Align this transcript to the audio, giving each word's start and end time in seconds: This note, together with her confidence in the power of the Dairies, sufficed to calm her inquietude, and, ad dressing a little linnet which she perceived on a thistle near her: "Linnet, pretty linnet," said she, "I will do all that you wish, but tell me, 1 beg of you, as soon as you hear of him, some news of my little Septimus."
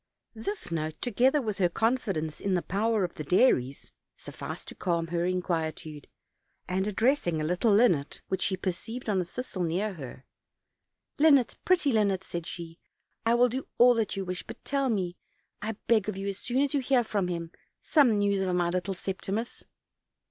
This 0.33 0.71
note, 0.71 0.99
together 0.99 1.43
with 1.43 1.59
her 1.59 1.69
confidence 1.69 2.39
in 2.39 2.55
the 2.55 2.63
power 2.63 3.03
of 3.03 3.13
the 3.13 3.23
Dairies, 3.23 3.91
sufficed 4.15 4.67
to 4.69 4.73
calm 4.73 5.09
her 5.09 5.25
inquietude, 5.25 6.07
and, 6.67 6.87
ad 6.87 6.95
dressing 6.95 7.39
a 7.39 7.43
little 7.43 7.71
linnet 7.71 8.23
which 8.27 8.41
she 8.41 8.57
perceived 8.57 9.07
on 9.07 9.21
a 9.21 9.25
thistle 9.25 9.61
near 9.61 9.93
her: 9.93 10.25
"Linnet, 11.19 11.55
pretty 11.65 11.91
linnet," 11.91 12.23
said 12.23 12.47
she, 12.47 12.79
"I 13.27 13.35
will 13.35 13.47
do 13.49 13.67
all 13.77 13.93
that 13.93 14.15
you 14.15 14.25
wish, 14.25 14.41
but 14.41 14.65
tell 14.65 14.89
me, 14.89 15.17
1 15.61 15.77
beg 15.85 16.09
of 16.09 16.17
you, 16.17 16.29
as 16.29 16.39
soon 16.39 16.63
as 16.63 16.73
you 16.73 16.79
hear 16.79 17.01
of 17.01 17.11
him, 17.27 17.51
some 17.83 18.17
news 18.17 18.41
of 18.41 18.55
my 18.55 18.69
little 18.69 18.95
Septimus." 18.95 19.65